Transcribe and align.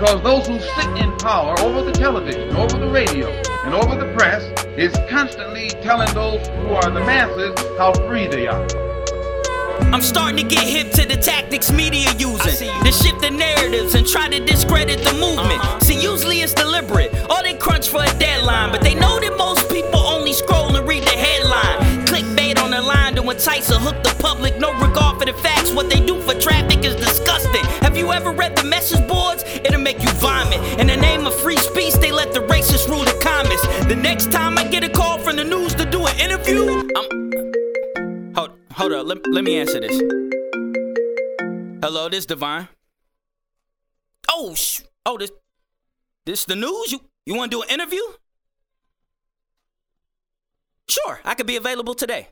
Because 0.00 0.22
those 0.22 0.46
who 0.46 0.58
sit 0.58 0.96
in 0.96 1.14
power 1.18 1.54
over 1.60 1.82
the 1.82 1.92
television, 1.92 2.56
over 2.56 2.78
the 2.78 2.88
radio, 2.88 3.28
and 3.66 3.74
over 3.74 3.94
the 3.94 4.10
press 4.14 4.42
is 4.78 4.96
constantly 5.10 5.68
telling 5.82 6.10
those 6.14 6.46
who 6.48 6.68
are 6.68 6.90
the 6.90 7.00
masses 7.00 7.52
how 7.76 7.92
free 8.08 8.26
they 8.26 8.46
are. 8.46 8.66
I'm 9.92 10.00
starting 10.00 10.38
to 10.38 10.42
get 10.42 10.66
hip 10.66 10.92
to 10.92 11.06
the 11.06 11.18
tactics 11.20 11.70
media 11.70 12.14
using 12.16 12.70
to 12.82 12.90
shift 12.90 13.20
the 13.20 13.30
narratives 13.30 13.94
and 13.94 14.06
try 14.06 14.26
to 14.28 14.42
discredit 14.42 15.00
the 15.00 15.12
movement. 15.12 15.60
Uh-huh. 15.60 15.80
See, 15.80 16.00
usually 16.00 16.40
it's 16.40 16.54
deliberate, 16.54 17.12
or 17.28 17.42
they 17.42 17.52
crunch 17.52 17.90
for 17.90 18.02
a 18.02 18.18
deadline, 18.18 18.72
but 18.72 18.80
they 18.80 18.94
know 18.94 19.20
that 19.20 19.36
most 19.36 19.68
people 19.68 20.00
only 20.00 20.32
scroll 20.32 20.74
and 20.74 20.88
read 20.88 21.02
the 21.02 21.10
headline. 21.10 22.06
Clickbait 22.06 22.58
on 22.58 22.70
the 22.70 22.80
line 22.80 23.16
to 23.16 23.22
entice 23.28 23.70
or 23.70 23.78
hook 23.78 24.02
the 24.02 24.16
public, 24.18 24.58
no 24.58 24.72
regard 24.80 25.18
for 25.18 25.26
the 25.26 25.34
facts. 25.34 25.49
Ever 28.30 28.38
read 28.38 28.56
the 28.56 28.64
message 28.64 29.06
boards? 29.08 29.44
It'll 29.46 29.80
make 29.80 30.02
you 30.02 30.10
vomit. 30.14 30.60
In 30.80 30.86
the 30.86 30.96
name 30.96 31.26
of 31.26 31.34
free 31.34 31.56
speech, 31.56 31.94
they 31.94 32.12
let 32.12 32.32
the 32.32 32.40
racists 32.40 32.88
rule 32.88 33.04
the 33.04 33.18
comments. 33.22 33.62
The 33.86 33.96
next 33.96 34.30
time 34.30 34.58
I 34.58 34.64
get 34.64 34.84
a 34.84 34.88
call 34.88 35.18
from 35.18 35.36
the 35.36 35.44
news 35.44 35.74
to 35.74 35.84
do 35.84 36.06
an 36.06 36.18
interview, 36.18 36.88
I'm 36.96 37.30
Hold 38.72 38.92
up, 38.92 39.06
let, 39.06 39.18
let 39.26 39.44
me 39.44 39.58
answer 39.58 39.78
this. 39.78 40.00
Hello, 41.82 42.08
this 42.08 42.24
Divine. 42.24 42.68
Oh, 44.30 44.54
sh- 44.54 44.82
oh, 45.04 45.18
this, 45.18 45.30
this 46.24 46.46
the 46.46 46.56
news? 46.56 46.90
You, 46.90 47.00
you 47.26 47.34
want 47.34 47.50
to 47.50 47.58
do 47.58 47.62
an 47.62 47.68
interview? 47.68 48.00
Sure, 50.88 51.20
I 51.26 51.34
could 51.34 51.46
be 51.46 51.56
available 51.56 51.94
today. 51.94 52.28